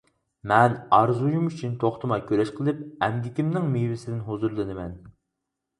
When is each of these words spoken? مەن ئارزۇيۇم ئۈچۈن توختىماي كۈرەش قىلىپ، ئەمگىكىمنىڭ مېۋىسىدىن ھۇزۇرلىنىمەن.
مەن 0.51 0.77
ئارزۇيۇم 0.97 1.45
ئۈچۈن 1.51 1.75
توختىماي 1.83 2.23
كۈرەش 2.31 2.53
قىلىپ، 2.57 2.83
ئەمگىكىمنىڭ 3.09 3.73
مېۋىسىدىن 3.77 4.29
ھۇزۇرلىنىمەن. 4.33 5.03